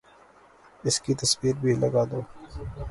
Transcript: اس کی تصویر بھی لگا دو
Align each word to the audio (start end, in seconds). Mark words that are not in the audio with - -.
اس 0.83 0.95
کی 1.03 1.13
تصویر 1.21 1.55
بھی 1.61 1.71
لگا 1.81 2.03
دو 2.11 2.19